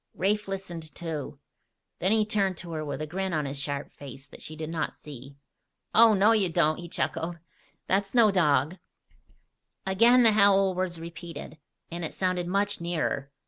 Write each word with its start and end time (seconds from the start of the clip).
Rafe 0.15 0.47
listened, 0.47 0.95
too. 0.95 1.37
Then 1.99 2.11
he 2.11 2.25
turned 2.25 2.57
to 2.57 2.71
her 2.71 2.83
with 2.83 3.03
a 3.03 3.05
grin 3.05 3.33
on 3.33 3.45
his 3.45 3.59
sharp 3.59 3.91
face 3.91 4.27
that 4.29 4.41
she 4.41 4.55
did 4.55 4.71
not 4.71 4.95
see. 4.95 5.35
"Oh, 5.93 6.15
no, 6.15 6.31
you 6.31 6.49
don't," 6.51 6.79
he 6.79 6.89
chuckled. 6.89 7.37
"That's 7.85 8.15
no 8.15 8.31
dog." 8.31 8.79
Again 9.85 10.23
the 10.23 10.31
howl 10.31 10.73
was 10.73 10.99
repeated, 10.99 11.59
and 11.91 12.03
it 12.03 12.15
sounded 12.15 12.47
much 12.47 12.81
nearer. 12.81 13.29